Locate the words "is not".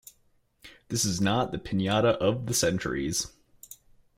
1.05-1.51